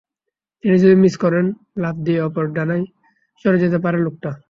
তিনি 0.63 0.75
যদি 0.79 0.95
মিস 0.95 1.15
করেন, 1.17 1.45
লাফ 1.77 1.95
দিয়ে 2.05 2.19
অপর 2.21 2.45
ডানায় 2.55 2.85
সরে 3.45 3.57
যেতে 3.59 3.77
পারে 3.77 3.97
লোকটা। 3.97 4.31